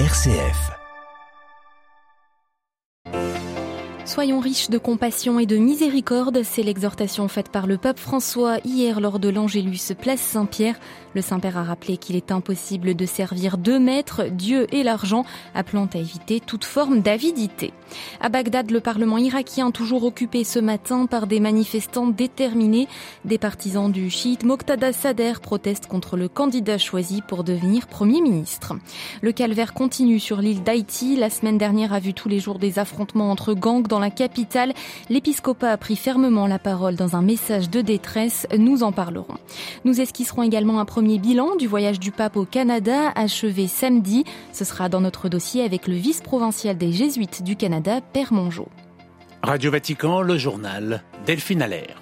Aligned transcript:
RCF. 0.00 0.72
Soyons 4.04 4.40
riches 4.40 4.68
de 4.68 4.76
compassion 4.76 5.38
et 5.38 5.46
de 5.46 5.56
miséricorde, 5.56 6.42
c'est 6.42 6.64
l'exhortation 6.64 7.28
faite 7.28 7.48
par 7.48 7.68
le 7.68 7.78
pape 7.78 8.00
François 8.00 8.58
hier 8.64 9.00
lors 9.00 9.20
de 9.20 9.28
l'Angélus 9.28 9.94
Place 9.96 10.20
Saint-Pierre. 10.20 10.80
Le 11.14 11.20
Saint-Père 11.20 11.58
a 11.58 11.62
rappelé 11.62 11.96
qu'il 11.96 12.16
est 12.16 12.32
impossible 12.32 12.96
de 12.96 13.06
servir 13.06 13.56
deux 13.56 13.78
maîtres, 13.78 14.24
Dieu 14.24 14.66
et 14.74 14.82
l'argent, 14.82 15.24
appelant 15.54 15.88
à 15.94 15.98
éviter 15.98 16.40
toute 16.40 16.64
forme 16.64 17.00
d'avidité. 17.00 17.72
À 18.20 18.28
Bagdad, 18.28 18.70
le 18.70 18.80
Parlement 18.80 19.18
irakien 19.18 19.70
toujours 19.70 20.02
occupé 20.02 20.42
ce 20.42 20.58
matin 20.58 21.06
par 21.06 21.28
des 21.28 21.38
manifestants 21.38 22.08
déterminés. 22.08 22.88
Des 23.24 23.38
partisans 23.38 23.92
du 23.92 24.10
chiite 24.10 24.42
Moqtada 24.42 24.92
Sader 24.92 25.34
protestent 25.40 25.86
contre 25.86 26.16
le 26.16 26.28
candidat 26.28 26.78
choisi 26.78 27.22
pour 27.22 27.44
devenir 27.44 27.86
Premier 27.86 28.20
ministre. 28.20 28.74
Le 29.22 29.30
calvaire 29.32 29.74
continue 29.74 30.18
sur 30.18 30.38
l'île 30.38 30.64
d'Haïti. 30.64 31.16
La 31.16 31.30
semaine 31.30 31.58
dernière 31.58 31.92
a 31.92 32.00
vu 32.00 32.12
tous 32.12 32.28
les 32.28 32.40
jours 32.40 32.58
des 32.58 32.78
affrontements 32.80 33.30
entre 33.30 33.54
gangs 33.54 33.86
dans 33.86 34.00
la 34.00 34.10
capitale. 34.10 34.72
L'épiscopat 35.10 35.70
a 35.70 35.76
pris 35.76 35.96
fermement 35.96 36.48
la 36.48 36.58
parole 36.58 36.96
dans 36.96 37.14
un 37.14 37.22
message 37.22 37.70
de 37.70 37.82
détresse. 37.82 38.48
Nous 38.56 38.82
en 38.82 38.90
parlerons. 38.90 39.38
Nous 39.84 40.00
esquisserons 40.00 40.42
également 40.42 40.80
un 40.80 40.84
premier 40.84 41.04
premier 41.04 41.18
bilan 41.18 41.56
du 41.56 41.66
voyage 41.66 42.00
du 42.00 42.12
pape 42.12 42.34
au 42.34 42.46
Canada 42.46 43.12
achevé 43.14 43.66
samedi. 43.66 44.24
Ce 44.54 44.64
sera 44.64 44.88
dans 44.88 45.02
notre 45.02 45.28
dossier 45.28 45.62
avec 45.62 45.86
le 45.86 45.96
vice-provincial 45.96 46.78
des 46.78 46.92
Jésuites 46.92 47.42
du 47.42 47.56
Canada, 47.56 47.73
Père 47.80 48.32
Mongeau. 48.32 48.68
Radio 49.42 49.70
Vatican, 49.70 50.20
le 50.20 50.38
journal 50.38 51.02
Delphine 51.26 51.60
Allaire. 51.60 52.00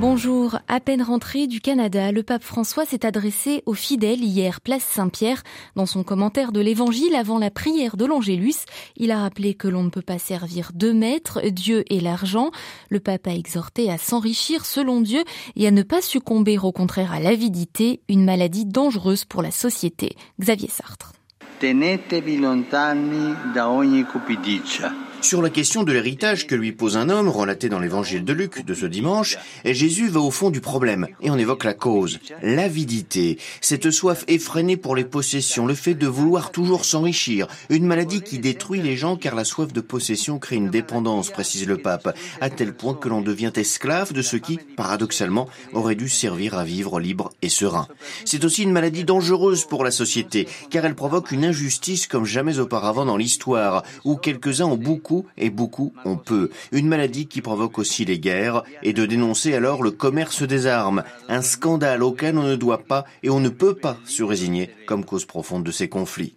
Bonjour. 0.00 0.58
À 0.66 0.80
peine 0.80 1.00
rentré 1.00 1.46
du 1.46 1.60
Canada, 1.60 2.10
le 2.10 2.24
pape 2.24 2.42
François 2.42 2.84
s'est 2.84 3.06
adressé 3.06 3.62
aux 3.66 3.74
fidèles 3.74 4.22
hier, 4.22 4.60
place 4.60 4.82
Saint-Pierre. 4.82 5.44
Dans 5.76 5.86
son 5.86 6.02
commentaire 6.02 6.50
de 6.50 6.60
l'évangile 6.60 7.14
avant 7.14 7.38
la 7.38 7.50
prière 7.50 7.96
de 7.96 8.04
l'Angélus, 8.04 8.66
il 8.96 9.12
a 9.12 9.20
rappelé 9.20 9.54
que 9.54 9.68
l'on 9.68 9.84
ne 9.84 9.90
peut 9.90 10.02
pas 10.02 10.18
servir 10.18 10.72
deux 10.74 10.92
maîtres, 10.92 11.40
Dieu 11.48 11.84
et 11.90 12.00
l'argent. 12.00 12.50
Le 12.90 12.98
pape 12.98 13.28
a 13.28 13.34
exhorté 13.34 13.90
à 13.90 13.96
s'enrichir 13.96 14.66
selon 14.66 15.00
Dieu 15.00 15.22
et 15.54 15.68
à 15.68 15.70
ne 15.70 15.82
pas 15.82 16.02
succomber 16.02 16.58
au 16.58 16.72
contraire 16.72 17.12
à 17.12 17.20
l'avidité, 17.20 18.00
une 18.08 18.24
maladie 18.24 18.66
dangereuse 18.66 19.24
pour 19.24 19.40
la 19.40 19.52
société. 19.52 20.16
Xavier 20.40 20.68
Sartre. 20.68 21.12
Tenetevi 21.58 22.38
lontani 22.38 23.52
da 23.52 23.68
ogni 23.68 24.04
cupidigia 24.04 24.92
sur 25.24 25.40
la 25.40 25.48
question 25.48 25.84
de 25.84 25.92
l'héritage 25.92 26.46
que 26.46 26.54
lui 26.54 26.72
pose 26.72 26.98
un 26.98 27.08
homme, 27.08 27.30
relaté 27.30 27.70
dans 27.70 27.78
l'évangile 27.78 28.24
de 28.24 28.34
Luc 28.34 28.64
de 28.64 28.74
ce 28.74 28.84
dimanche, 28.84 29.38
Jésus 29.64 30.08
va 30.08 30.20
au 30.20 30.30
fond 30.30 30.50
du 30.50 30.60
problème 30.60 31.08
et 31.22 31.30
on 31.30 31.38
évoque 31.38 31.64
la 31.64 31.72
cause, 31.72 32.18
l'avidité, 32.42 33.38
cette 33.62 33.90
soif 33.90 34.24
effrénée 34.28 34.76
pour 34.76 34.94
les 34.94 35.04
possessions, 35.04 35.66
le 35.66 35.74
fait 35.74 35.94
de 35.94 36.06
vouloir 36.06 36.50
toujours 36.50 36.84
s'enrichir, 36.84 37.48
une 37.70 37.86
maladie 37.86 38.20
qui 38.20 38.38
détruit 38.38 38.82
les 38.82 38.96
gens 38.96 39.16
car 39.16 39.34
la 39.34 39.44
soif 39.44 39.72
de 39.72 39.80
possession 39.80 40.38
crée 40.38 40.56
une 40.56 40.68
dépendance, 40.68 41.30
précise 41.30 41.66
le 41.66 41.78
pape, 41.78 42.14
à 42.42 42.50
tel 42.50 42.74
point 42.74 42.94
que 42.94 43.08
l'on 43.08 43.22
devient 43.22 43.52
esclave 43.56 44.12
de 44.12 44.22
ce 44.22 44.36
qui, 44.36 44.58
paradoxalement, 44.76 45.48
aurait 45.72 45.94
dû 45.94 46.10
servir 46.10 46.54
à 46.54 46.64
vivre 46.64 47.00
libre 47.00 47.32
et 47.40 47.48
serein. 47.48 47.88
C'est 48.26 48.44
aussi 48.44 48.62
une 48.62 48.72
maladie 48.72 49.04
dangereuse 49.04 49.64
pour 49.64 49.84
la 49.84 49.90
société, 49.90 50.46
car 50.68 50.84
elle 50.84 50.94
provoque 50.94 51.32
une 51.32 51.46
injustice 51.46 52.06
comme 52.06 52.26
jamais 52.26 52.58
auparavant 52.58 53.06
dans 53.06 53.16
l'histoire, 53.16 53.84
où 54.04 54.16
quelques-uns 54.16 54.66
ont 54.66 54.76
beaucoup 54.76 55.13
et 55.36 55.50
beaucoup 55.50 55.92
on 56.04 56.16
peut. 56.16 56.50
Une 56.72 56.88
maladie 56.88 57.26
qui 57.26 57.40
provoque 57.40 57.78
aussi 57.78 58.04
les 58.04 58.18
guerres 58.18 58.62
et 58.82 58.92
de 58.92 59.06
dénoncer 59.06 59.54
alors 59.54 59.82
le 59.82 59.90
commerce 59.90 60.42
des 60.42 60.66
armes, 60.66 61.04
un 61.28 61.42
scandale 61.42 62.02
auquel 62.02 62.38
on 62.38 62.42
ne 62.42 62.56
doit 62.56 62.84
pas 62.84 63.04
et 63.22 63.30
on 63.30 63.40
ne 63.40 63.48
peut 63.48 63.74
pas 63.74 63.96
se 64.04 64.22
résigner 64.22 64.70
comme 64.86 65.04
cause 65.04 65.24
profonde 65.24 65.64
de 65.64 65.70
ces 65.70 65.88
conflits. 65.88 66.34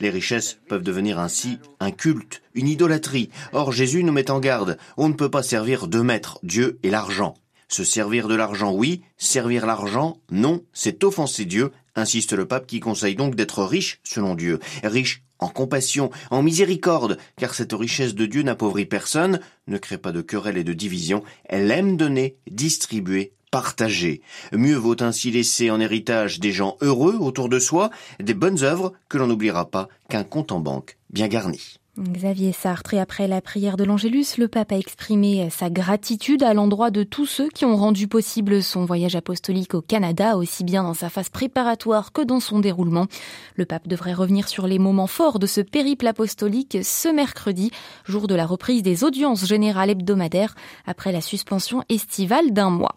Les 0.00 0.10
richesses 0.10 0.58
peuvent 0.68 0.82
devenir 0.82 1.18
ainsi 1.18 1.58
un 1.80 1.90
culte, 1.90 2.42
une 2.54 2.68
idolâtrie. 2.68 3.30
Or 3.52 3.72
Jésus 3.72 4.04
nous 4.04 4.12
met 4.12 4.30
en 4.30 4.40
garde, 4.40 4.78
on 4.96 5.08
ne 5.08 5.14
peut 5.14 5.30
pas 5.30 5.42
servir 5.42 5.86
deux 5.86 6.02
maîtres, 6.02 6.38
Dieu 6.42 6.78
et 6.82 6.90
l'argent. 6.90 7.34
Se 7.68 7.84
servir 7.84 8.28
de 8.28 8.34
l'argent, 8.34 8.72
oui, 8.72 9.02
servir 9.16 9.66
l'argent, 9.66 10.20
non, 10.30 10.62
c'est 10.72 11.02
offenser 11.04 11.44
Dieu, 11.44 11.72
insiste 11.96 12.32
le 12.32 12.46
pape 12.46 12.66
qui 12.66 12.80
conseille 12.80 13.16
donc 13.16 13.34
d'être 13.34 13.64
riche 13.64 14.00
selon 14.04 14.34
Dieu, 14.34 14.60
riche 14.84 15.22
en 15.38 15.48
compassion, 15.48 16.10
en 16.30 16.42
miséricorde, 16.42 17.18
car 17.36 17.54
cette 17.54 17.72
richesse 17.72 18.14
de 18.14 18.26
Dieu 18.26 18.42
n'appauvrit 18.42 18.86
personne, 18.86 19.40
ne 19.66 19.78
crée 19.78 19.98
pas 19.98 20.12
de 20.12 20.22
querelles 20.22 20.58
et 20.58 20.64
de 20.64 20.72
divisions, 20.72 21.22
elle 21.44 21.70
aime 21.70 21.96
donner, 21.96 22.36
distribuer, 22.50 23.32
partager. 23.50 24.22
Mieux 24.52 24.76
vaut 24.76 25.02
ainsi 25.02 25.30
laisser 25.30 25.70
en 25.70 25.80
héritage 25.80 26.40
des 26.40 26.52
gens 26.52 26.76
heureux 26.80 27.16
autour 27.16 27.48
de 27.48 27.58
soi, 27.58 27.90
des 28.20 28.34
bonnes 28.34 28.62
œuvres 28.62 28.92
que 29.08 29.18
l'on 29.18 29.26
n'oubliera 29.26 29.70
pas 29.70 29.88
qu'un 30.08 30.24
compte 30.24 30.52
en 30.52 30.60
banque 30.60 30.96
bien 31.10 31.28
garni. 31.28 31.78
Xavier 31.98 32.52
Sartre, 32.52 32.92
et 32.92 33.00
après 33.00 33.26
la 33.26 33.40
prière 33.40 33.78
de 33.78 33.84
l'Angélus, 33.84 34.36
le 34.36 34.48
pape 34.48 34.72
a 34.72 34.76
exprimé 34.76 35.48
sa 35.48 35.70
gratitude 35.70 36.42
à 36.42 36.52
l'endroit 36.52 36.90
de 36.90 37.04
tous 37.04 37.24
ceux 37.24 37.48
qui 37.48 37.64
ont 37.64 37.74
rendu 37.74 38.06
possible 38.06 38.62
son 38.62 38.84
voyage 38.84 39.16
apostolique 39.16 39.72
au 39.72 39.80
Canada, 39.80 40.36
aussi 40.36 40.62
bien 40.62 40.82
dans 40.82 40.92
sa 40.92 41.08
phase 41.08 41.30
préparatoire 41.30 42.12
que 42.12 42.20
dans 42.20 42.38
son 42.38 42.58
déroulement. 42.58 43.06
Le 43.54 43.64
pape 43.64 43.88
devrait 43.88 44.12
revenir 44.12 44.46
sur 44.46 44.66
les 44.66 44.78
moments 44.78 45.06
forts 45.06 45.38
de 45.38 45.46
ce 45.46 45.62
périple 45.62 46.06
apostolique 46.06 46.76
ce 46.82 47.08
mercredi, 47.08 47.70
jour 48.04 48.26
de 48.26 48.34
la 48.34 48.44
reprise 48.44 48.82
des 48.82 49.02
audiences 49.02 49.46
générales 49.46 49.88
hebdomadaires 49.88 50.54
après 50.86 51.12
la 51.12 51.22
suspension 51.22 51.82
estivale 51.88 52.52
d'un 52.52 52.68
mois. 52.68 52.94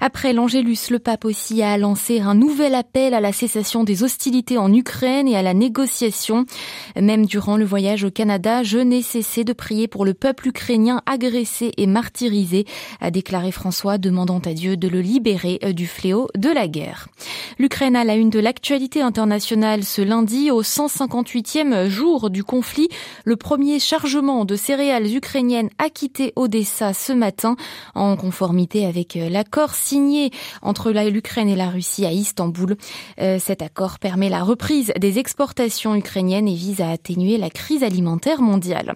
Après 0.00 0.32
l'Angélus, 0.32 0.90
le 0.90 0.98
pape 0.98 1.24
aussi 1.24 1.62
a 1.62 1.78
lancé 1.78 2.18
un 2.18 2.34
nouvel 2.34 2.74
appel 2.74 3.14
à 3.14 3.20
la 3.20 3.32
cessation 3.32 3.84
des 3.84 4.02
hostilités 4.02 4.58
en 4.58 4.72
Ukraine 4.72 5.28
et 5.28 5.36
à 5.36 5.42
la 5.42 5.54
négociation. 5.54 6.44
Même 7.00 7.24
durant 7.24 7.56
le 7.56 7.64
voyage 7.64 8.02
au 8.02 8.10
Canada, 8.10 8.31
je 8.62 8.78
n'ai 8.78 9.02
cessé 9.02 9.44
de 9.44 9.52
prier 9.52 9.88
pour 9.88 10.04
le 10.04 10.14
peuple 10.14 10.48
ukrainien 10.48 11.02
agressé 11.06 11.72
et 11.76 11.86
martyrisé, 11.86 12.64
a 13.00 13.10
déclaré 13.10 13.52
François, 13.52 13.98
demandant 13.98 14.38
à 14.38 14.54
Dieu 14.54 14.76
de 14.76 14.88
le 14.88 15.00
libérer 15.00 15.58
euh, 15.64 15.72
du 15.72 15.86
fléau 15.86 16.28
de 16.36 16.48
la 16.48 16.68
guerre. 16.68 17.08
L'Ukraine 17.58 17.96
a 17.96 18.04
la 18.04 18.14
une 18.14 18.30
de 18.30 18.38
l'actualité 18.38 19.02
internationale 19.02 19.84
ce 19.84 20.02
lundi, 20.02 20.50
au 20.50 20.62
158e 20.62 21.88
jour 21.88 22.30
du 22.30 22.44
conflit. 22.44 22.88
Le 23.24 23.36
premier 23.36 23.78
chargement 23.78 24.44
de 24.44 24.56
céréales 24.56 25.14
ukrainiennes 25.14 25.70
a 25.78 25.90
quitté 25.90 26.32
Odessa 26.36 26.94
ce 26.94 27.12
matin, 27.12 27.56
en 27.94 28.16
conformité 28.16 28.86
avec 28.86 29.16
euh, 29.16 29.28
l'accord 29.28 29.74
signé 29.74 30.30
entre 30.62 30.90
l'Ukraine 30.90 31.48
et 31.48 31.56
la 31.56 31.68
Russie 31.68 32.06
à 32.06 32.12
Istanbul. 32.12 32.76
Euh, 33.20 33.38
cet 33.38 33.62
accord 33.62 33.98
permet 33.98 34.28
la 34.28 34.42
reprise 34.42 34.92
des 34.98 35.18
exportations 35.18 35.94
ukrainiennes 35.94 36.48
et 36.48 36.54
vise 36.54 36.80
à 36.80 36.90
atténuer 36.90 37.38
la 37.38 37.50
crise 37.50 37.82
alimentaire 37.82 38.21
mondiale. 38.38 38.94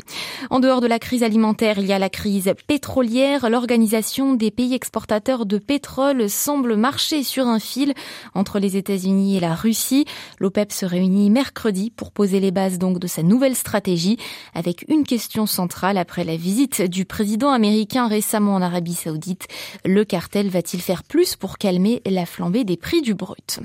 En 0.50 0.60
dehors 0.60 0.80
de 0.80 0.86
la 0.86 0.98
crise 0.98 1.22
alimentaire, 1.22 1.78
il 1.78 1.86
y 1.86 1.92
a 1.92 1.98
la 1.98 2.08
crise 2.08 2.52
pétrolière. 2.66 3.50
L'organisation 3.50 4.34
des 4.34 4.50
pays 4.50 4.74
exportateurs 4.74 5.46
de 5.46 5.58
pétrole 5.58 6.30
semble 6.30 6.76
marcher 6.76 7.22
sur 7.22 7.46
un 7.46 7.58
fil 7.58 7.94
entre 8.34 8.58
les 8.58 8.76
États-Unis 8.76 9.36
et 9.36 9.40
la 9.40 9.54
Russie. 9.54 10.04
L'OPEP 10.38 10.72
se 10.72 10.86
réunit 10.86 11.30
mercredi 11.30 11.90
pour 11.90 12.12
poser 12.12 12.40
les 12.40 12.50
bases 12.50 12.78
donc 12.78 12.98
de 12.98 13.06
sa 13.06 13.22
nouvelle 13.22 13.56
stratégie 13.56 14.18
avec 14.54 14.84
une 14.88 15.04
question 15.04 15.46
centrale 15.46 15.98
après 15.98 16.24
la 16.24 16.36
visite 16.36 16.82
du 16.82 17.04
président 17.04 17.50
américain 17.50 18.08
récemment 18.08 18.54
en 18.54 18.62
Arabie 18.62 18.94
Saoudite. 18.94 19.48
Le 19.84 20.04
cartel 20.04 20.48
va-t-il 20.48 20.82
faire 20.82 21.02
plus 21.02 21.36
pour 21.36 21.58
calmer 21.58 22.00
la 22.06 22.26
flambée 22.26 22.64
des 22.64 22.76
prix 22.76 23.02
du 23.02 23.14
brut? 23.14 23.60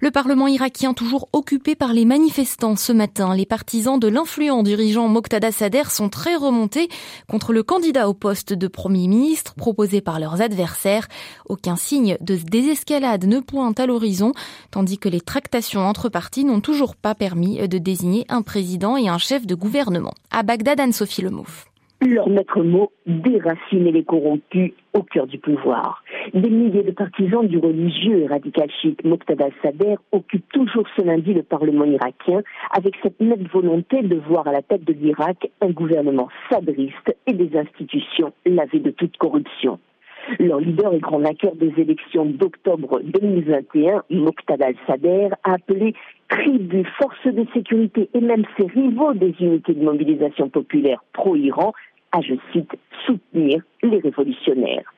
Le 0.00 0.10
Parlement 0.10 0.48
irakien 0.48 0.92
toujours 0.92 1.28
occupé 1.32 1.74
par 1.74 1.92
les 1.92 2.04
manifestants 2.04 2.76
ce 2.76 2.92
matin. 2.92 3.34
Les 3.34 3.46
partisans 3.46 3.98
de 3.98 4.08
l'influent 4.08 4.62
dirigeant 4.62 4.97
Moqtada 5.06 5.52
Sader 5.52 5.84
sont 5.90 6.08
très 6.08 6.34
remontés 6.34 6.88
contre 7.28 7.52
le 7.52 7.62
candidat 7.62 8.08
au 8.08 8.14
poste 8.14 8.52
de 8.52 8.66
Premier 8.66 9.06
ministre 9.06 9.54
proposé 9.54 10.00
par 10.00 10.18
leurs 10.18 10.40
adversaires. 10.40 11.06
Aucun 11.48 11.76
signe 11.76 12.16
de 12.20 12.34
désescalade 12.34 13.26
ne 13.26 13.38
pointe 13.38 13.78
à 13.78 13.86
l'horizon, 13.86 14.32
tandis 14.72 14.98
que 14.98 15.08
les 15.08 15.20
tractations 15.20 15.86
entre 15.86 16.08
partis 16.08 16.44
n'ont 16.44 16.60
toujours 16.60 16.96
pas 16.96 17.14
permis 17.14 17.68
de 17.68 17.78
désigner 17.78 18.24
un 18.28 18.42
président 18.42 18.96
et 18.96 19.08
un 19.08 19.18
chef 19.18 19.46
de 19.46 19.54
gouvernement. 19.54 20.14
À 20.32 20.42
Bagdad, 20.42 20.80
Anne-Sophie 20.80 21.22
Lemouf. 21.22 21.68
Leur 22.00 22.28
maître 22.28 22.62
mot, 22.62 22.92
déraciner 23.06 23.90
les 23.90 24.04
corrompus 24.04 24.72
au 24.94 25.02
cœur 25.02 25.26
du 25.26 25.38
pouvoir. 25.38 26.04
Des 26.32 26.48
milliers 26.48 26.84
de 26.84 26.92
partisans 26.92 27.44
du 27.44 27.58
religieux 27.58 28.20
et 28.20 28.26
radical 28.28 28.70
chiite 28.70 29.02
Moqtada 29.04 29.48
Sader 29.62 29.96
occupent 30.12 30.48
toujours 30.52 30.86
ce 30.96 31.02
lundi 31.02 31.34
le 31.34 31.42
Parlement 31.42 31.84
irakien 31.84 32.42
avec 32.70 32.94
cette 33.02 33.20
nette 33.20 33.50
volonté 33.50 34.02
de 34.02 34.14
voir 34.14 34.46
à 34.46 34.52
la 34.52 34.62
tête 34.62 34.84
de 34.84 34.92
l'Irak 34.92 35.50
un 35.60 35.70
gouvernement 35.70 36.28
sadriste 36.48 37.16
et 37.26 37.32
des 37.32 37.58
institutions 37.58 38.32
lavées 38.46 38.78
de 38.78 38.92
toute 38.92 39.16
corruption. 39.16 39.80
Leur 40.38 40.60
leader 40.60 40.92
et 40.92 40.98
grand 40.98 41.18
vainqueur 41.18 41.54
des 41.56 41.72
élections 41.78 42.26
d'octobre 42.26 43.00
2021, 43.02 44.04
Moqtada 44.10 44.66
al-Sader, 44.66 45.30
a 45.42 45.54
appelé 45.54 45.94
tribus, 46.28 46.86
forces 47.00 47.34
de 47.34 47.46
sécurité 47.54 48.10
et 48.12 48.20
même 48.20 48.44
ses 48.58 48.66
rivaux 48.66 49.14
des 49.14 49.34
unités 49.40 49.72
de 49.72 49.82
mobilisation 49.82 50.50
populaire 50.50 51.02
pro-Iran 51.14 51.72
à, 52.12 52.20
je 52.20 52.34
cite, 52.52 52.70
soutenir 53.06 53.62
les 53.82 53.98
révolutionnaires. 53.98 54.92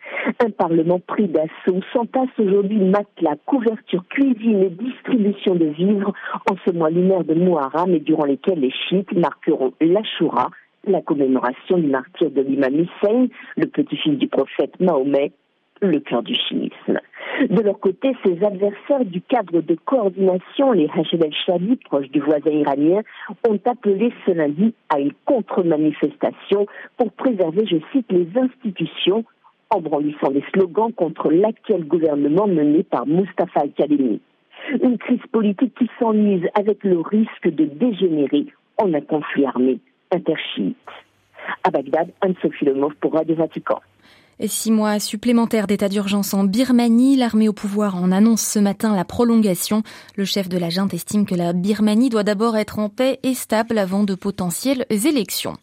Un 0.44 0.50
Parlement 0.50 1.00
pris 1.00 1.28
d'assaut 1.28 1.80
s'entasse 1.92 2.28
aujourd'hui 2.38 2.78
matelas, 2.78 3.36
couverture, 3.46 4.04
cuisine 4.08 4.62
et 4.62 4.70
distribution 4.70 5.54
de 5.54 5.66
vivres 5.66 6.12
en 6.50 6.56
ce 6.64 6.72
mois 6.72 6.90
lunaire 6.90 7.24
de 7.24 7.34
Muharram 7.34 7.94
et 7.94 8.00
durant 8.00 8.24
lesquels 8.24 8.60
les 8.60 8.72
chiites 8.88 9.12
marqueront 9.12 9.72
l'Ashura, 9.80 10.50
la 10.86 11.00
commémoration 11.02 11.78
du 11.78 11.88
martyr 11.88 12.30
de 12.30 12.42
l'imam 12.42 12.74
Hussein, 12.74 13.26
le 13.56 13.66
petit-fils 13.66 14.18
du 14.18 14.28
prophète 14.28 14.78
Mahomet, 14.80 15.32
le 15.80 16.00
cœur 16.00 16.22
du 16.22 16.34
chiisme. 16.34 17.00
De 17.48 17.62
leur 17.62 17.78
côté, 17.80 18.12
ses 18.24 18.44
adversaires 18.44 19.04
du 19.04 19.20
cadre 19.22 19.60
de 19.60 19.74
coordination, 19.84 20.72
les 20.72 20.88
Hached 20.94 21.24
el-Shadi, 21.24 21.76
proches 21.76 22.10
du 22.10 22.20
voisin 22.20 22.50
iranien, 22.50 23.00
ont 23.48 23.58
appelé 23.64 24.12
ce 24.26 24.32
lundi 24.32 24.74
à 24.90 25.00
une 25.00 25.12
contre-manifestation 25.24 26.66
pour 26.96 27.12
préserver, 27.12 27.66
je 27.66 27.76
cite, 27.92 28.10
les 28.10 28.28
institutions 28.36 29.24
en 29.70 29.80
brandissant 29.80 30.30
des 30.30 30.44
slogans 30.52 30.92
contre 30.92 31.30
l'actuel 31.30 31.84
gouvernement 31.84 32.46
mené 32.46 32.82
par 32.82 33.06
Mustafa 33.06 33.60
al-Kadhimi. 33.60 34.20
Une 34.82 34.98
crise 34.98 35.24
politique 35.32 35.74
qui 35.78 35.88
s'enlise 35.98 36.46
avec 36.54 36.84
le 36.84 37.00
risque 37.00 37.48
de 37.48 37.64
dégénérer 37.64 38.46
en 38.76 38.92
un 38.92 39.00
conflit 39.00 39.46
armé 39.46 39.78
interchiite. 40.12 40.76
À 41.64 41.70
Bagdad, 41.70 42.10
Anne-Sophie 42.20 42.66
Lemov 42.66 42.94
pour 43.00 43.14
Radio 43.14 43.34
Vatican. 43.36 43.80
Six 44.46 44.70
mois 44.70 44.98
supplémentaires 45.00 45.66
d'état 45.66 45.90
d'urgence 45.90 46.32
en 46.32 46.44
Birmanie. 46.44 47.14
L'armée 47.14 47.46
au 47.46 47.52
pouvoir 47.52 47.96
en 47.96 48.10
annonce 48.10 48.40
ce 48.40 48.58
matin 48.58 48.96
la 48.96 49.04
prolongation. 49.04 49.82
Le 50.16 50.24
chef 50.24 50.48
de 50.48 50.56
la 50.56 50.70
junte 50.70 50.94
estime 50.94 51.26
que 51.26 51.34
la 51.34 51.52
Birmanie 51.52 52.08
doit 52.08 52.22
d'abord 52.22 52.56
être 52.56 52.78
en 52.78 52.88
paix 52.88 53.20
et 53.22 53.34
stable 53.34 53.76
avant 53.76 54.02
de 54.02 54.14
potentielles 54.14 54.86
élections. 54.88 55.58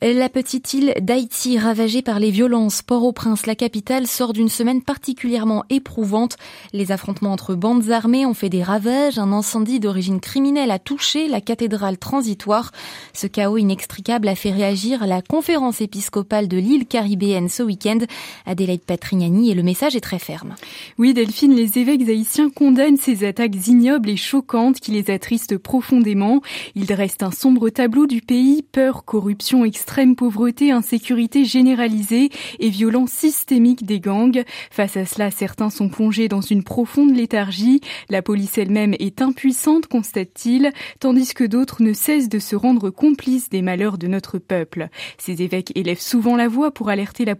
La 0.00 0.28
petite 0.28 0.74
île 0.74 0.94
d'Haïti, 1.00 1.58
ravagée 1.58 2.02
par 2.02 2.20
les 2.20 2.30
violences, 2.30 2.82
Port-au-Prince, 2.82 3.46
la 3.46 3.56
capitale, 3.56 4.06
sort 4.06 4.32
d'une 4.32 4.48
semaine 4.48 4.82
particulièrement 4.82 5.64
éprouvante. 5.68 6.36
Les 6.72 6.92
affrontements 6.92 7.32
entre 7.32 7.56
bandes 7.56 7.90
armées 7.90 8.26
ont 8.26 8.34
fait 8.34 8.48
des 8.48 8.62
ravages. 8.62 9.18
Un 9.18 9.32
incendie 9.32 9.80
d'origine 9.80 10.20
criminelle 10.20 10.70
a 10.70 10.78
touché 10.78 11.26
la 11.26 11.40
cathédrale 11.40 11.98
transitoire. 11.98 12.70
Ce 13.12 13.26
chaos 13.26 13.58
inextricable 13.58 14.28
a 14.28 14.36
fait 14.36 14.52
réagir 14.52 15.04
la 15.04 15.20
conférence 15.20 15.80
épiscopale 15.80 16.46
de 16.46 16.58
l'île 16.58 16.86
caribéenne 16.86 17.48
ce 17.48 17.64
week-end. 17.64 17.98
Adélaïde 18.46 18.84
Patrignani 18.84 19.50
et 19.50 19.54
le 19.54 19.62
message 19.62 19.96
est 19.96 20.00
très 20.00 20.18
ferme. 20.18 20.54
Oui, 20.98 21.14
Delphine, 21.14 21.54
les 21.54 21.78
évêques 21.78 22.08
haïtiens 22.08 22.50
condamnent 22.50 22.96
ces 22.96 23.24
attaques 23.24 23.66
ignobles 23.66 24.10
et 24.10 24.16
choquantes 24.16 24.80
qui 24.80 24.90
les 24.90 25.10
attristent 25.10 25.58
profondément. 25.58 26.40
Ils 26.74 26.86
dressent 26.86 27.22
un 27.22 27.30
sombre 27.30 27.68
tableau 27.70 28.06
du 28.06 28.20
pays, 28.20 28.62
peur, 28.62 29.04
corruption, 29.04 29.64
extrême 29.64 30.16
pauvreté, 30.16 30.70
insécurité 30.70 31.44
généralisée 31.44 32.30
et 32.58 32.70
violence 32.70 33.10
systémique 33.10 33.86
des 33.86 34.00
gangs. 34.00 34.44
Face 34.70 34.96
à 34.96 35.06
cela, 35.06 35.30
certains 35.30 35.70
sont 35.70 35.88
plongés 35.88 36.28
dans 36.28 36.40
une 36.40 36.64
profonde 36.64 37.14
léthargie. 37.14 37.80
La 38.08 38.22
police 38.22 38.58
elle-même 38.58 38.94
est 38.98 39.22
impuissante, 39.22 39.86
constate-t-il, 39.86 40.72
tandis 41.00 41.34
que 41.34 41.44
d'autres 41.44 41.82
ne 41.82 41.92
cessent 41.92 42.28
de 42.28 42.38
se 42.38 42.56
rendre 42.56 42.90
complices 42.90 43.48
des 43.48 43.62
malheurs 43.62 43.98
de 43.98 44.06
notre 44.06 44.38
peuple. 44.38 44.88
Ces 45.18 45.42
évêques 45.42 45.72
élèvent 45.74 46.00
souvent 46.00 46.36
la 46.36 46.48
voix 46.48 46.70
pour 46.70 46.88
alerter 46.88 47.24
la 47.24 47.36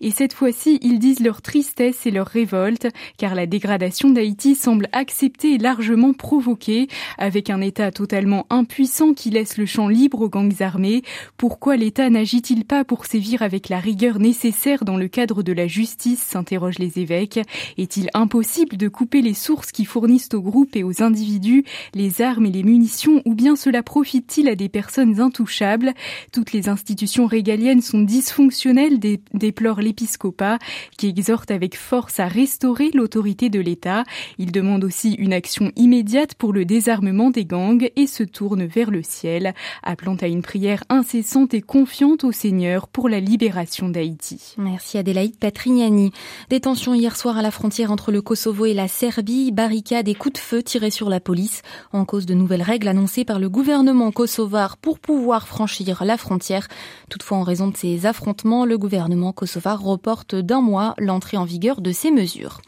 et 0.00 0.10
cette 0.10 0.32
fois-ci, 0.32 0.78
ils 0.82 0.98
disent 0.98 1.20
leur 1.20 1.42
tristesse 1.42 2.06
et 2.06 2.10
leur 2.10 2.26
révolte, 2.26 2.88
car 3.16 3.34
la 3.34 3.46
dégradation 3.46 4.10
d'Haïti 4.10 4.54
semble 4.54 4.88
acceptée 4.92 5.54
et 5.54 5.58
largement 5.58 6.12
provoquée, 6.12 6.88
avec 7.18 7.50
un 7.50 7.60
État 7.60 7.90
totalement 7.90 8.46
impuissant 8.50 9.14
qui 9.14 9.30
laisse 9.30 9.56
le 9.56 9.66
champ 9.66 9.88
libre 9.88 10.20
aux 10.22 10.28
gangs 10.28 10.60
armés. 10.60 11.02
Pourquoi 11.36 11.76
l'État 11.76 12.10
n'agit-il 12.10 12.64
pas 12.64 12.84
pour 12.84 13.06
sévir 13.06 13.42
avec 13.42 13.68
la 13.68 13.80
rigueur 13.80 14.18
nécessaire 14.18 14.84
dans 14.84 14.96
le 14.96 15.08
cadre 15.08 15.42
de 15.42 15.52
la 15.52 15.66
justice 15.66 16.22
s'interrogent 16.22 16.78
les 16.78 16.98
évêques. 16.98 17.40
Est-il 17.78 18.10
impossible 18.14 18.76
de 18.76 18.88
couper 18.88 19.22
les 19.22 19.34
sources 19.34 19.72
qui 19.72 19.84
fournissent 19.84 20.28
aux 20.34 20.42
groupes 20.42 20.76
et 20.76 20.84
aux 20.84 21.02
individus 21.02 21.64
les 21.94 22.22
armes 22.22 22.46
et 22.46 22.50
les 22.50 22.62
munitions, 22.62 23.22
ou 23.24 23.34
bien 23.34 23.56
cela 23.56 23.82
profite-t-il 23.82 24.48
à 24.48 24.54
des 24.54 24.68
personnes 24.68 25.20
intouchables? 25.20 25.94
Toutes 26.32 26.52
les 26.52 26.68
institutions 26.68 27.26
régaliennes 27.26 27.82
sont 27.82 28.02
dysfonctionnelles, 28.02 28.98
déplore 29.36 29.80
l'épiscopat 29.80 30.58
qui 30.96 31.08
exhorte 31.08 31.50
avec 31.50 31.76
force 31.76 32.20
à 32.20 32.26
restaurer 32.26 32.90
l'autorité 32.92 33.48
de 33.48 33.60
l'État. 33.60 34.04
Il 34.38 34.52
demande 34.52 34.84
aussi 34.84 35.14
une 35.14 35.32
action 35.32 35.70
immédiate 35.76 36.34
pour 36.34 36.52
le 36.52 36.64
désarmement 36.64 37.30
des 37.30 37.44
gangs 37.44 37.88
et 37.96 38.06
se 38.06 38.22
tourne 38.22 38.64
vers 38.64 38.90
le 38.90 39.02
ciel, 39.02 39.54
appelant 39.82 40.16
à 40.16 40.26
une 40.26 40.42
prière 40.42 40.84
incessante 40.88 41.54
et 41.54 41.62
confiante 41.62 42.24
au 42.24 42.32
Seigneur 42.32 42.88
pour 42.88 43.08
la 43.08 43.20
libération 43.20 43.88
d'Haïti. 43.88 44.54
Merci 44.58 44.98
Adélaïde 44.98 45.38
Patrignani. 45.38 46.12
Détention 46.50 46.94
hier 46.94 47.16
soir 47.16 47.36
à 47.38 47.42
la 47.42 47.50
frontière 47.50 47.90
entre 47.90 48.12
le 48.12 48.22
Kosovo 48.22 48.66
et 48.66 48.74
la 48.74 48.88
Serbie, 48.88 49.52
barricade 49.52 50.08
et 50.08 50.14
coups 50.14 50.34
de 50.34 50.38
feu 50.38 50.62
tirés 50.62 50.90
sur 50.90 51.08
la 51.08 51.20
police 51.20 51.62
en 51.92 52.04
cause 52.04 52.26
de 52.26 52.34
nouvelles 52.34 52.62
règles 52.62 52.88
annoncées 52.88 53.24
par 53.24 53.38
le 53.38 53.48
gouvernement 53.48 54.10
kosovar 54.12 54.76
pour 54.76 54.98
pouvoir 54.98 55.46
franchir 55.46 56.04
la 56.04 56.16
frontière. 56.16 56.68
Toutefois, 57.10 57.38
en 57.38 57.42
raison 57.42 57.68
de 57.68 57.76
ces 57.76 58.06
affrontements, 58.06 58.64
le 58.64 58.78
gouvernement 58.78 59.25
kosovar 59.32 59.80
reporte 59.80 60.34
d'un 60.34 60.60
mois 60.60 60.94
l'entrée 60.98 61.36
en 61.36 61.44
vigueur 61.44 61.80
de 61.80 61.92
ces 61.92 62.10
mesures. 62.10 62.60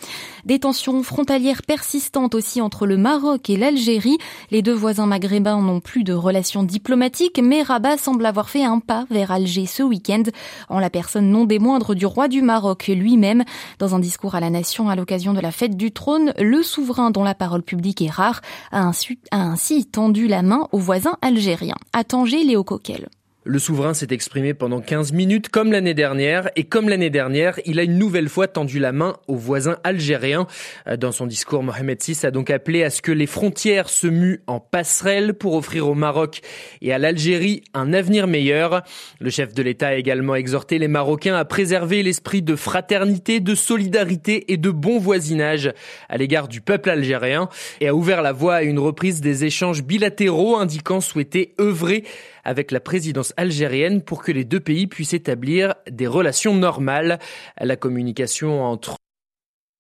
Des 0.45 0.61
tensions 0.61 1.03
frontalières 1.03 1.63
persistantes 1.63 2.35
aussi 2.35 2.61
entre 2.61 2.87
le 2.87 2.97
Maroc 2.97 3.51
et 3.51 3.57
l'Algérie. 3.57 4.19
Les 4.51 4.63
deux 4.63 4.73
voisins 4.73 5.07
maghrébins 5.07 5.61
n'ont 5.61 5.81
plus 5.81 6.05
de 6.05 6.13
relations 6.13 6.63
diplomatiques, 6.63 7.41
mais 7.43 7.63
Rabat 7.63 7.99
semble 7.99 8.25
avoir 8.25 8.49
fait 8.49 8.65
un 8.65 8.79
pas 8.79 9.07
vers 9.11 9.31
Alger 9.31 9.67
ce 9.67 9.83
week-end, 9.83 10.23
en 10.69 10.79
la 10.79 10.91
personne 10.91 11.31
non 11.31 11.45
des 11.45 11.59
moindres 11.59 11.95
du 11.95 12.07
roi 12.07 12.29
du 12.29 12.43
Maroc 12.43 12.89
lui-même. 12.89 13.45
Dans 13.79 13.95
un 13.95 13.99
discours 13.99 14.35
à 14.35 14.41
la 14.41 14.51
nation 14.51 14.89
à 14.89 14.97
l'occasion 14.97 15.35
de 15.35 15.41
la 15.41 15.51
fête 15.51 15.77
du 15.77 15.93
trône, 15.93 16.33
le 16.39 16.63
souverain 16.63 17.11
dont 17.11 17.25
la 17.25 17.35
parole 17.35 17.63
publique 17.63 18.03
est 18.03 18.11
rare 18.11 18.41
a 18.73 18.91
ainsi, 19.33 19.87
tendu 19.87 20.29
la 20.29 20.43
main 20.43 20.69
aux 20.73 20.79
voisins 20.79 21.17
algériens. 21.23 21.77
À 21.93 22.05
Tanger, 22.05 22.45
Léo 22.45 22.65
Coquel. 22.65 23.09
Le 23.51 23.59
souverain 23.59 23.95
s'est 23.95 24.09
exprimé 24.11 24.53
pendant 24.53 24.83
15 24.83 25.15
minutes 25.15 25.49
comme 25.49 25.73
l'année 25.73 25.95
dernière 25.95 26.51
et 26.55 26.65
comme 26.65 26.91
l'année 26.91 27.09
dernière, 27.09 27.59
il 27.65 27.81
a 27.81 27.83
une 27.83 27.97
nouvelle 27.97 28.29
fois 28.29 28.47
tendu 28.47 28.79
la 28.79 28.93
main 28.93 29.17
aux 29.27 29.37
voisins 29.37 29.79
algériens. 29.85 30.47
Dans 30.99 31.13
son 31.13 31.25
discours, 31.25 31.63
Mohamed 31.63 31.99
VI 31.99 32.27
a 32.27 32.31
donc 32.31 32.51
appelé 32.51 32.85
à 32.85 32.91
ce 32.91 33.01
que 33.01 33.11
les 33.11 33.25
frontières 33.25 33.89
se 33.89 34.07
muent 34.07 34.43
en 34.49 34.61
passerelles 34.61 35.33
pour 35.33 35.55
offrir 35.55 35.89
au 35.89 35.95
Maroc 35.95 36.43
et 36.83 36.93
à 36.93 36.99
l'Algérie 36.99 37.63
un 37.73 37.95
avenir 37.95 38.27
meilleur. 38.27 38.83
Le 39.19 39.31
chef 39.31 39.55
de 39.55 39.63
l'État 39.63 39.89
a 39.89 39.95
également 39.95 40.35
exhorté 40.35 40.79
les 40.79 40.87
Marocains 40.87 41.37
à 41.37 41.47
préserver 41.47 42.03
l'esprit 42.03 42.43
de 42.43 42.55
fraternité, 42.55 43.41
de 43.41 43.55
solidarité 43.55 44.53
et 44.53 44.59
de 44.59 44.71
bon 44.71 44.99
voisinage 44.99 45.73
à 46.11 46.19
l'égard 46.19 46.49
du 46.49 46.61
peuple 46.61 46.91
algérien 46.91 47.49
et 47.81 47.89
a 47.89 47.95
ouvert 47.95 48.21
la 48.21 48.33
voie 48.33 48.57
à 48.57 48.63
une 48.63 48.79
reprise 48.79 49.23
des 49.23 49.47
échanges 49.47 49.83
bilatéraux 49.83 50.59
indiquant 50.59 51.01
souhaiter 51.01 51.55
œuvrer 51.59 52.05
avec 52.49 52.73
la 52.73 52.81
présidence 52.81 53.35
algérienne 53.39 54.03
pour 54.03 54.23
que 54.23 54.33
les 54.33 54.45
deux 54.45 54.61
pays 54.61 54.87
puissent 54.87 55.15
établir 55.15 55.75
des 55.91 56.07
relations 56.07 56.55
normales. 56.55 57.19
La 57.59 57.77
communication 57.77 58.63
entre 58.65 58.97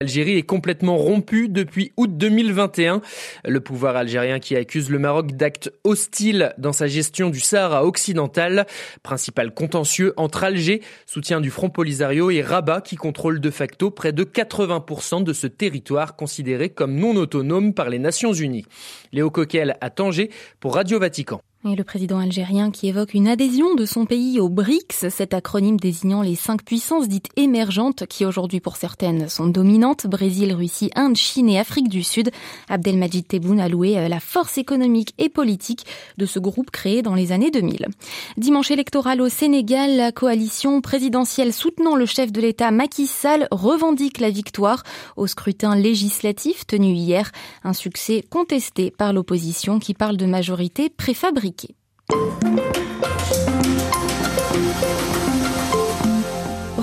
L'Algérie 0.00 0.38
est 0.38 0.44
complètement 0.44 0.96
rompue 0.96 1.48
depuis 1.48 1.90
août 1.96 2.16
2021. 2.16 3.02
Le 3.44 3.58
pouvoir 3.58 3.96
algérien 3.96 4.38
qui 4.38 4.54
accuse 4.54 4.90
le 4.90 5.00
Maroc 5.00 5.32
d'actes 5.32 5.72
hostiles 5.82 6.54
dans 6.56 6.72
sa 6.72 6.86
gestion 6.86 7.30
du 7.30 7.40
Sahara 7.40 7.84
occidental, 7.84 8.68
principal 9.02 9.52
contentieux 9.52 10.14
entre 10.16 10.44
Alger, 10.44 10.82
soutien 11.04 11.40
du 11.40 11.50
Front 11.50 11.70
Polisario, 11.70 12.30
et 12.30 12.42
Rabat 12.42 12.80
qui 12.80 12.94
contrôle 12.94 13.40
de 13.40 13.50
facto 13.50 13.90
près 13.90 14.12
de 14.12 14.22
80% 14.22 15.24
de 15.24 15.32
ce 15.32 15.48
territoire 15.48 16.14
considéré 16.14 16.68
comme 16.68 16.94
non 16.94 17.16
autonome 17.16 17.74
par 17.74 17.90
les 17.90 17.98
Nations 17.98 18.32
Unies. 18.32 18.66
Léo 19.12 19.32
Coquel 19.32 19.76
à 19.80 19.90
Tanger 19.90 20.30
pour 20.60 20.76
Radio 20.76 21.00
Vatican. 21.00 21.40
Et 21.64 21.74
le 21.74 21.82
président 21.82 22.20
algérien 22.20 22.70
qui 22.70 22.86
évoque 22.86 23.14
une 23.14 23.26
adhésion 23.26 23.74
de 23.74 23.84
son 23.84 24.06
pays 24.06 24.38
au 24.38 24.48
BRICS, 24.48 25.08
cet 25.10 25.34
acronyme 25.34 25.76
désignant 25.76 26.22
les 26.22 26.36
cinq 26.36 26.62
puissances 26.62 27.08
dites 27.08 27.30
émergentes 27.34 28.06
qui 28.06 28.24
aujourd'hui 28.24 28.60
pour 28.60 28.76
certaines 28.76 29.28
sont 29.28 29.48
dominantes, 29.48 30.06
Brésil, 30.06 30.54
Russie, 30.54 30.92
Inde, 30.94 31.16
Chine 31.16 31.48
et 31.48 31.58
Afrique 31.58 31.88
du 31.88 32.04
Sud. 32.04 32.30
Abdelmajid 32.68 33.26
Tebboune 33.26 33.58
a 33.58 33.68
loué 33.68 33.98
euh, 33.98 34.06
la 34.06 34.20
force 34.20 34.56
économique 34.56 35.14
et 35.18 35.28
politique 35.28 35.84
de 36.16 36.26
ce 36.26 36.38
groupe 36.38 36.70
créé 36.70 37.02
dans 37.02 37.16
les 37.16 37.32
années 37.32 37.50
2000. 37.50 37.88
Dimanche 38.36 38.70
électoral 38.70 39.20
au 39.20 39.28
Sénégal, 39.28 39.96
la 39.96 40.12
coalition 40.12 40.80
présidentielle 40.80 41.52
soutenant 41.52 41.96
le 41.96 42.06
chef 42.06 42.30
de 42.30 42.40
l'État 42.40 42.70
Macky 42.70 43.08
Sall 43.08 43.48
revendique 43.50 44.20
la 44.20 44.30
victoire 44.30 44.84
au 45.16 45.26
scrutin 45.26 45.74
législatif 45.74 46.68
tenu 46.68 46.92
hier, 46.92 47.32
un 47.64 47.72
succès 47.72 48.22
contesté 48.30 48.92
par 48.92 49.12
l'opposition 49.12 49.80
qui 49.80 49.92
parle 49.92 50.16
de 50.16 50.26
majorité 50.26 50.88
préfabriquée. 50.88 51.47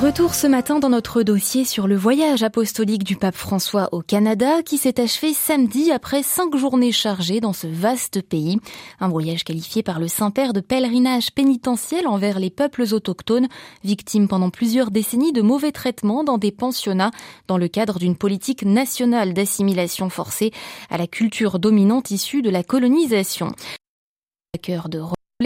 Retour 0.06 0.36
ce 0.36 0.46
matin 0.46 0.78
dans 0.78 0.90
notre 0.90 1.24
dossier 1.24 1.66
sur 1.66 1.88
le 1.88 1.96
voyage 1.96 2.44
apostolique 2.44 3.04
du 3.04 3.16
pape 3.16 3.36
François 3.36 3.90
au 3.92 4.02
Canada 4.02 4.62
qui 4.62 4.78
s'est 4.78 5.02
achevé 5.02 5.34
samedi 5.34 5.92
après 5.92 6.22
cinq 6.22 6.56
journées 6.56 6.92
chargées 6.92 7.40
dans 7.40 7.54
ce 7.54 7.66
vaste 7.66 8.22
pays. 8.22 8.60
Un 9.00 9.08
voyage 9.08 9.44
qualifié 9.44 9.82
par 9.82 10.00
le 10.00 10.08
Saint-Père 10.08 10.54
de 10.54 10.60
pèlerinage 10.60 11.32
pénitentiel 11.32 12.08
envers 12.08 12.40
les 12.40 12.52
peuples 12.52 12.84
autochtones, 12.94 13.48
victimes 13.84 14.28
pendant 14.28 14.52
plusieurs 14.52 14.92
décennies 14.92 15.34
de 15.34 15.42
mauvais 15.42 15.72
traitements 15.72 16.24
dans 16.24 16.38
des 16.38 16.52
pensionnats 16.52 17.12
dans 17.48 17.58
le 17.58 17.68
cadre 17.68 17.98
d'une 17.98 18.16
politique 18.16 18.64
nationale 18.64 19.34
d'assimilation 19.34 20.12
forcée 20.12 20.52
à 20.92 20.98
la 20.98 21.08
culture 21.08 21.58
dominante 21.58 22.12
issue 22.12 22.44
de 22.44 22.52
la 22.52 22.64
colonisation. 22.64 23.54
Cœur 24.58 24.90
de 24.90 25.00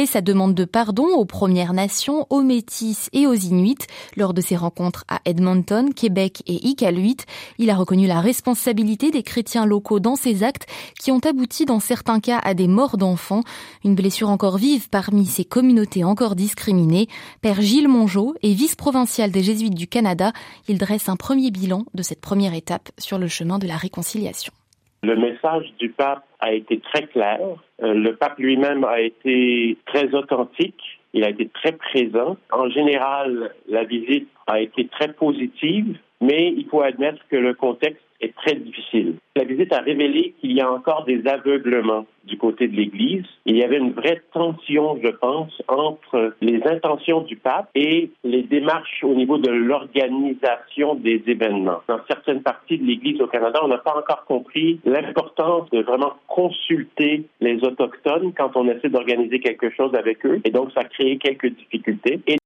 sa 0.06 0.22
demande 0.22 0.54
de 0.54 0.66
pardon 0.66 1.08
aux 1.08 1.26
Premières 1.26 1.74
Nations, 1.74 2.26
aux 2.30 2.42
Métis 2.42 3.10
et 3.12 3.28
aux 3.28 3.34
Inuits 3.34 3.88
lors 4.16 4.34
de 4.34 4.42
ses 4.42 4.56
rencontres 4.56 5.04
à 5.08 5.20
Edmonton, 5.26 5.94
Québec 5.94 6.44
et 6.46 6.68
Iqaluit. 6.68 7.18
Il 7.58 7.70
a 7.70 7.76
reconnu 7.76 8.08
la 8.08 8.22
responsabilité 8.22 9.12
des 9.12 9.24
chrétiens 9.24 9.66
locaux 9.66 10.00
dans 10.00 10.16
ces 10.16 10.44
actes 10.44 10.68
qui 11.00 11.12
ont 11.12 11.20
abouti 11.20 11.66
dans 11.66 11.80
certains 11.80 12.20
cas 12.20 12.40
à 12.44 12.54
des 12.54 12.68
morts 12.68 12.98
d'enfants, 12.98 13.44
une 13.84 13.96
blessure 13.96 14.30
encore 14.30 14.58
vive 14.58 14.90
parmi 14.90 15.26
ces 15.26 15.44
communautés 15.44 16.04
encore 16.04 16.36
discriminées. 16.36 17.08
Père 17.42 17.62
Gilles 17.62 17.90
Mongeau 17.90 18.36
est 18.44 18.54
vice-provincial 18.54 19.32
des 19.32 19.44
Jésuites 19.44 19.76
du 19.76 19.88
Canada. 19.88 20.32
Il 20.68 20.78
dresse 20.78 21.10
un 21.10 21.16
premier 21.16 21.52
bilan 21.52 21.84
de 21.94 22.04
cette 22.04 22.22
première 22.22 22.54
étape 22.54 22.90
sur 23.00 23.18
le 23.18 23.28
chemin 23.28 23.58
de 23.58 23.68
la 23.68 23.76
réconciliation. 23.76 24.54
Le 25.02 25.16
message 25.16 25.74
du 25.80 25.90
pape 25.90 26.24
a 26.40 26.52
été 26.54 26.80
très 26.80 27.04
clair. 27.08 27.40
Euh, 27.82 27.94
le 27.94 28.16
pape 28.16 28.38
lui-même 28.38 28.84
a 28.84 29.00
été 29.00 29.78
très 29.86 30.14
authentique. 30.14 30.82
Il 31.14 31.24
a 31.24 31.30
été 31.30 31.48
très 31.48 31.72
présent. 31.72 32.38
En 32.52 32.70
général, 32.70 33.54
la 33.68 33.84
visite 33.84 34.28
a 34.48 34.60
été 34.60 34.88
très 34.88 35.14
positive, 35.14 35.98
mais 36.22 36.54
il 36.56 36.66
faut 36.68 36.82
admettre 36.82 37.20
que 37.30 37.38
le 37.38 37.54
contexte 37.54 38.04
est 38.22 38.36
très 38.36 38.56
difficile. 38.56 39.16
La 39.36 39.44
visite 39.44 39.72
a 39.74 39.80
révélé 39.80 40.34
qu'il 40.40 40.52
y 40.52 40.62
a 40.62 40.72
encore 40.72 41.06
des 41.06 41.26
aveuglements 41.28 42.06
du 42.26 42.38
côté 42.38 42.68
de 42.68 42.76
l'Église. 42.76 43.26
Il 43.46 43.56
y 43.56 43.64
avait 43.64 43.78
une 43.78 43.94
vraie 43.94 44.22
tension, 44.34 45.00
je 45.02 45.10
pense, 45.10 45.62
entre 45.68 46.34
les 46.42 46.62
intentions 46.66 47.22
du 47.22 47.38
pape 47.38 47.70
et 47.76 48.12
les 48.24 48.44
démarches 48.44 49.04
au 49.04 49.16
niveau 49.16 49.38
de 49.38 49.50
l'organisation 49.50 50.96
des 50.96 51.24
événements. 51.28 51.82
Dans 51.88 52.00
certaines 52.08 52.42
parties 52.42 52.78
de 52.78 52.86
l'Église 52.86 53.22
au 53.22 53.28
Canada, 53.28 53.60
on 53.64 53.70
n'a 53.70 53.78
pas 53.78 53.98
encore 53.98 54.26
compris 54.26 54.80
l'importance 54.86 55.70
de 55.72 55.82
vraiment 55.82 56.14
consulter 56.28 57.26
les 57.40 57.64
autochtones 57.64 58.34
quand 58.34 58.52
on 58.56 58.68
essaie 58.68 58.90
d'organiser 58.90 59.40
quelque 59.40 59.70
chose 59.72 59.94
avec 59.96 60.26
eux. 60.26 60.42
Et 60.44 60.52
donc, 60.52 60.72
ça 60.74 60.82
a 60.82 60.86
créé 60.86 61.18
quelques 61.18 61.48
difficultés. 61.48 62.20
Et 62.28 62.38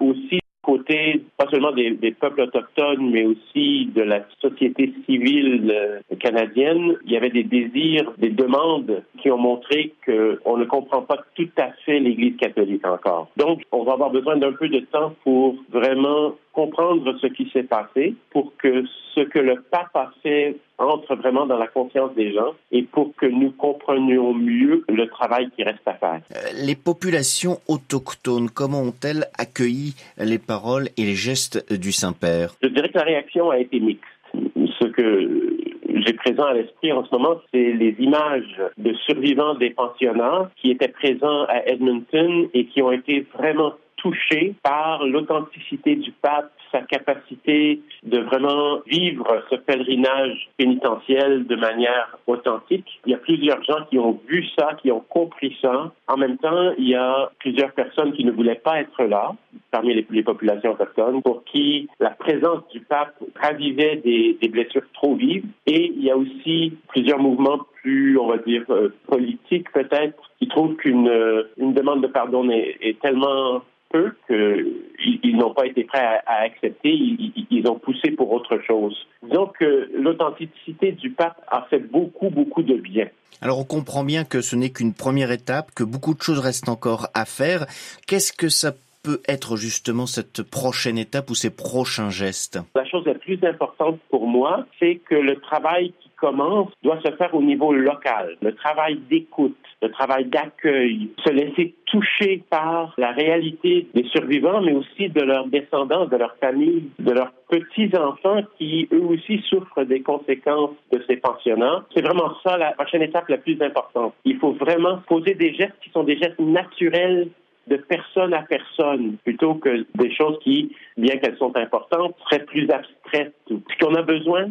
aussi 0.00 0.40
côté 0.70 1.22
pas 1.36 1.46
seulement 1.50 1.72
des, 1.72 2.14
peuples 2.20 2.42
autochtones, 2.42 3.10
mais 3.10 3.24
aussi 3.24 3.86
de 3.94 4.02
la 4.02 4.24
société 4.40 4.92
civile 5.06 5.70
euh, 5.70 6.16
canadienne, 6.16 6.96
il 7.06 7.12
y 7.12 7.16
avait 7.16 7.30
des 7.30 7.44
désirs, 7.44 8.12
des 8.18 8.30
demandes 8.30 9.02
qui 9.22 9.30
ont 9.30 9.38
montré 9.38 9.92
qu'on 10.04 10.56
ne 10.56 10.64
comprend 10.64 11.02
pas 11.02 11.18
tout 11.34 11.48
à 11.58 11.70
fait 11.84 11.98
l'Église 11.98 12.36
catholique 12.36 12.86
encore. 12.86 13.28
Donc, 13.36 13.62
on 13.72 13.84
va 13.84 13.92
avoir 13.92 14.10
besoin 14.10 14.36
d'un 14.36 14.52
peu 14.52 14.68
de 14.68 14.80
temps 14.80 15.14
pour 15.24 15.56
vraiment 15.70 16.34
comprendre 16.52 17.16
ce 17.20 17.26
qui 17.28 17.48
s'est 17.52 17.62
passé, 17.62 18.14
pour 18.30 18.52
que 18.56 18.84
ce 19.14 19.20
que 19.20 19.38
le 19.38 19.62
pape 19.70 19.94
a 19.94 20.10
fait 20.22 20.56
entre 20.78 21.14
vraiment 21.14 21.46
dans 21.46 21.58
la 21.58 21.66
conscience 21.66 22.14
des 22.14 22.32
gens 22.32 22.54
et 22.72 22.82
pour 22.82 23.14
que 23.16 23.26
nous 23.26 23.50
comprenions 23.52 24.34
mieux 24.34 24.84
le 24.88 25.06
travail 25.06 25.50
qui 25.56 25.62
reste 25.62 25.86
à 25.86 25.94
faire. 25.94 26.20
Euh, 26.32 26.64
les 26.64 26.74
populations 26.74 27.58
autochtones, 27.68 28.50
comment 28.50 28.82
ont-elles 28.82 29.26
accueilli 29.38 29.94
les 30.18 30.38
paroles 30.38 30.88
et 30.96 31.04
les 31.04 31.14
gestes 31.14 31.72
du 31.72 31.92
Saint-Père? 31.92 32.54
Je 32.62 32.68
dirais 32.68 32.88
que 32.88 32.98
la 32.98 33.04
réaction 33.04 33.50
a 33.50 33.58
été 33.58 33.78
mixte. 33.78 34.04
Ce 34.34 34.86
que 34.86 35.49
j'ai 35.94 36.12
présent 36.14 36.44
à 36.44 36.54
l'esprit 36.54 36.92
en 36.92 37.04
ce 37.04 37.14
moment, 37.14 37.40
c'est 37.52 37.72
les 37.72 37.94
images 37.98 38.60
de 38.78 38.92
survivants 39.06 39.54
des 39.54 39.70
pensionnats 39.70 40.50
qui 40.56 40.70
étaient 40.70 40.88
présents 40.88 41.44
à 41.48 41.66
Edmonton 41.66 42.48
et 42.54 42.66
qui 42.66 42.82
ont 42.82 42.92
été 42.92 43.26
vraiment 43.36 43.74
touchés 44.00 44.54
par 44.62 45.04
l'authenticité 45.06 45.96
du 45.96 46.12
pape, 46.12 46.50
sa 46.72 46.82
capacité 46.82 47.80
de 48.02 48.18
vraiment 48.18 48.80
vivre 48.86 49.44
ce 49.50 49.56
pèlerinage 49.56 50.48
pénitentiel 50.56 51.46
de 51.46 51.56
manière 51.56 52.16
authentique. 52.26 53.00
Il 53.06 53.12
y 53.12 53.14
a 53.14 53.18
plusieurs 53.18 53.62
gens 53.64 53.84
qui 53.88 53.98
ont 53.98 54.20
vu 54.26 54.46
ça, 54.58 54.74
qui 54.80 54.90
ont 54.90 55.04
compris 55.08 55.56
ça. 55.60 55.92
En 56.08 56.16
même 56.16 56.38
temps, 56.38 56.72
il 56.78 56.88
y 56.88 56.94
a 56.94 57.30
plusieurs 57.38 57.72
personnes 57.72 58.12
qui 58.12 58.24
ne 58.24 58.30
voulaient 58.30 58.54
pas 58.54 58.80
être 58.80 59.02
là, 59.04 59.32
parmi 59.70 59.94
les, 59.94 60.22
populations 60.22 60.72
autochtones, 60.72 61.22
pour 61.22 61.44
qui 61.44 61.88
la 61.98 62.10
présence 62.10 62.62
du 62.72 62.80
pape 62.80 63.14
ravivait 63.40 63.96
des, 63.96 64.48
blessures 64.48 64.82
trop 64.94 65.14
vives. 65.14 65.46
Et 65.66 65.92
il 65.94 66.04
y 66.04 66.10
a 66.10 66.16
aussi 66.16 66.76
plusieurs 66.88 67.18
mouvements 67.18 67.60
plus, 67.82 68.18
on 68.18 68.26
va 68.26 68.38
dire, 68.38 68.64
euh, 68.70 68.92
politiques 69.06 69.70
peut-être, 69.72 70.18
qui 70.38 70.48
trouvent 70.48 70.76
qu'une 70.76 71.08
euh, 71.08 71.44
demande 71.56 72.02
de 72.02 72.08
pardon 72.08 72.48
est 72.50 73.00
tellement 73.00 73.62
peu 73.90 74.12
qu'ils 74.26 75.36
n'ont 75.36 75.54
pas 75.54 75.66
été 75.66 75.84
prêts 75.84 76.20
à, 76.26 76.42
accepter. 76.42 76.90
Ils, 76.90 77.68
ont 77.68 77.78
poussé 77.78 78.10
pour 78.12 78.32
autre 78.32 78.58
chose. 78.66 78.96
Donc, 79.22 79.56
l'authenticité 79.60 80.92
du 80.92 81.10
pape 81.10 81.40
a 81.48 81.66
fait 81.68 81.78
beaucoup, 81.78 82.30
beaucoup 82.30 82.62
de 82.62 82.74
bien. 82.74 83.08
Alors, 83.42 83.58
on 83.58 83.64
comprend 83.64 84.04
bien 84.04 84.24
que 84.24 84.40
ce 84.40 84.56
n'est 84.56 84.70
qu'une 84.70 84.94
première 84.94 85.30
étape, 85.30 85.70
que 85.74 85.84
beaucoup 85.84 86.14
de 86.14 86.22
choses 86.22 86.38
restent 86.38 86.68
encore 86.68 87.08
à 87.14 87.24
faire. 87.24 87.66
Qu'est-ce 88.06 88.32
que 88.32 88.48
ça 88.48 88.72
peut 89.02 89.20
être 89.26 89.56
justement 89.56 90.06
cette 90.06 90.42
prochaine 90.42 90.98
étape 90.98 91.30
ou 91.30 91.34
ces 91.34 91.50
prochains 91.50 92.10
gestes? 92.10 92.58
La 92.74 92.84
chose 92.84 93.06
la 93.06 93.14
plus 93.14 93.38
importante 93.44 93.98
pour 94.10 94.26
moi, 94.26 94.66
c'est 94.78 94.96
que 94.96 95.14
le 95.14 95.36
travail 95.36 95.92
qui 96.00 96.09
commence 96.20 96.70
doit 96.82 97.00
se 97.00 97.10
faire 97.16 97.34
au 97.34 97.42
niveau 97.42 97.72
local. 97.72 98.36
Le 98.42 98.54
travail 98.54 98.98
d'écoute, 99.10 99.56
le 99.82 99.90
travail 99.90 100.26
d'accueil, 100.26 101.10
se 101.24 101.32
laisser 101.32 101.74
toucher 101.86 102.42
par 102.50 102.94
la 102.98 103.12
réalité 103.12 103.86
des 103.94 104.04
survivants, 104.04 104.60
mais 104.60 104.72
aussi 104.72 105.08
de 105.08 105.22
leurs 105.22 105.46
descendants, 105.46 106.06
de 106.06 106.16
leurs 106.16 106.36
familles, 106.36 106.90
de 106.98 107.12
leurs 107.12 107.32
petits-enfants 107.48 108.42
qui, 108.58 108.88
eux 108.92 109.02
aussi, 109.02 109.42
souffrent 109.48 109.84
des 109.84 110.02
conséquences 110.02 110.76
de 110.92 111.02
ces 111.08 111.16
pensionnats. 111.16 111.84
C'est 111.94 112.02
vraiment 112.04 112.32
ça 112.44 112.58
la 112.58 112.72
prochaine 112.72 113.02
étape 113.02 113.28
la 113.28 113.38
plus 113.38 113.60
importante. 113.62 114.14
Il 114.24 114.38
faut 114.38 114.52
vraiment 114.52 114.98
poser 115.08 115.34
des 115.34 115.54
gestes 115.54 115.78
qui 115.82 115.90
sont 115.90 116.04
des 116.04 116.16
gestes 116.16 116.38
naturels 116.38 117.28
de 117.66 117.76
personne 117.76 118.34
à 118.34 118.42
personne, 118.42 119.16
plutôt 119.24 119.54
que 119.54 119.86
des 119.94 120.12
choses 120.14 120.38
qui, 120.42 120.74
bien 120.96 121.16
qu'elles 121.18 121.36
sont 121.36 121.56
importantes, 121.56 122.16
seraient 122.24 122.44
plus 122.44 122.68
abstraites. 122.70 123.34
Ce 123.48 123.84
qu'on 123.84 123.94
a 123.94 124.02
besoin, 124.02 124.48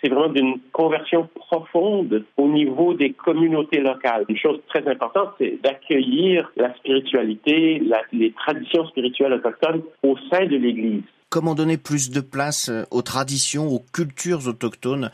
c'est 0.00 0.08
vraiment 0.08 0.28
d'une 0.28 0.60
conversion 0.72 1.28
profonde 1.34 2.24
au 2.36 2.48
niveau 2.48 2.94
des 2.94 3.12
communautés 3.12 3.80
locales. 3.80 4.24
Une 4.28 4.36
chose 4.36 4.60
très 4.68 4.86
importante, 4.88 5.30
c'est 5.38 5.60
d'accueillir 5.62 6.50
la 6.56 6.74
spiritualité, 6.76 7.82
les 8.12 8.32
traditions 8.32 8.86
spirituelles 8.86 9.32
autochtones 9.34 9.82
au 10.02 10.16
sein 10.30 10.46
de 10.46 10.56
l'Église. 10.56 11.02
Comment 11.28 11.54
donner 11.54 11.76
plus 11.76 12.10
de 12.10 12.20
place 12.20 12.68
euh, 12.68 12.84
aux 12.90 13.02
traditions, 13.02 13.66
aux 13.66 13.80
cultures 13.92 14.46
autochtones 14.46 15.10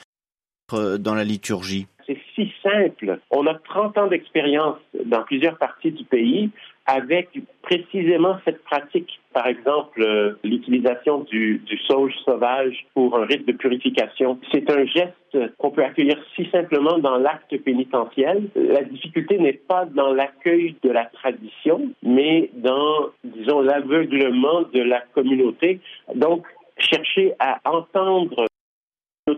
euh, 0.75 0.99
dans 0.99 1.15
la 1.15 1.25
liturgie? 1.25 1.87
C'est 2.07 2.19
si 2.35 2.53
simple. 2.63 3.19
On 3.31 3.47
a 3.47 3.55
30 3.55 3.99
ans 3.99 4.07
d'expérience 4.09 4.79
dans 5.07 5.23
plusieurs 5.23 5.57
parties 5.57 5.93
du 5.93 6.05
pays 6.05 6.51
avec 6.87 7.29
précisément 7.63 8.37
cette 8.45 8.63
pratique. 8.65 9.21
Par 9.33 9.47
exemple, 9.47 10.03
euh, 10.03 10.33
l'utilisation 10.45 11.21
du, 11.21 11.59
du 11.59 11.79
sauge 11.87 12.13
sauvage 12.25 12.87
pour 12.95 13.17
un 13.17 13.25
rite 13.25 13.47
de 13.47 13.53
purification. 13.53 14.39
C'est 14.53 14.69
un 14.71 14.85
geste 14.85 15.39
qu'on 15.59 15.71
peut 15.71 15.85
accueillir 15.85 16.17
si 16.37 16.49
simplement 16.51 16.99
dans 16.99 17.17
l'acte 17.17 17.57
pénitentiel. 17.59 18.49
La 18.55 18.83
difficulté 18.83 19.39
n'est 19.39 19.53
pas 19.53 19.87
dans 19.87 20.13
l'accueil 20.13 20.75
de 20.83 20.91
la 20.91 21.07
tradition, 21.07 21.91
mais 22.03 22.51
dans, 22.55 23.11
disons, 23.25 23.61
l'aveuglement 23.61 24.63
de 24.73 24.83
la 24.83 25.01
communauté. 25.15 25.81
Donc, 26.15 26.47
chercher 26.79 27.33
à 27.39 27.61
entendre 27.65 28.47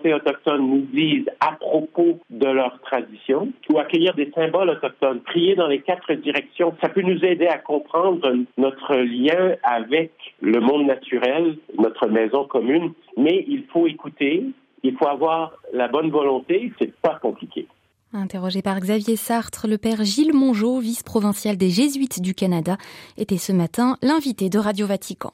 communautés 0.04 0.14
autochtones 0.14 0.68
nous 0.68 0.87
disent 0.92 1.28
à 1.40 1.52
propos 1.52 2.20
de 2.30 2.46
leur 2.46 2.80
tradition 2.82 3.49
ou 3.73 3.78
accueillir 3.78 4.14
des 4.14 4.30
symboles 4.34 4.70
autochtones, 4.70 5.20
prier 5.20 5.54
dans 5.54 5.66
les 5.66 5.80
quatre 5.80 6.12
directions, 6.14 6.75
ça 6.82 6.88
peut 6.88 7.02
nous 7.02 7.25
aider 7.25 7.46
à 7.46 7.58
comprendre 7.58 8.32
notre 8.56 8.96
lien 8.96 9.54
avec 9.62 10.12
le 10.40 10.61
monde 10.61 10.87
naturel, 10.87 11.56
notre 11.78 12.08
maison 12.08 12.44
commune, 12.44 12.92
mais 13.16 13.44
il 13.49 13.64
faut 13.73 13.87
écouter, 13.87 14.44
il 14.82 14.96
faut 14.96 15.08
avoir 15.08 15.52
la 15.73 15.88
bonne 15.88 16.11
volonté, 16.11 16.73
c'est 16.78 16.94
pas 17.00 17.18
compliqué. 17.20 17.66
Interrogé 18.12 18.62
par 18.62 18.78
Xavier 18.78 19.16
Sartre, 19.16 19.66
le 19.66 19.76
père 19.76 20.04
Gilles 20.04 20.34
Mongeau, 20.34 20.78
vice-provincial 20.78 21.56
des 21.56 21.70
Jésuites 21.70 22.23
du 22.23 22.32
Canada, 22.32 22.76
était 23.18 23.38
ce 23.38 23.52
matin 23.52 23.96
l'invité 24.02 24.49
de 24.50 24.58
Radio 24.58 24.87
Vatican. 24.87 25.32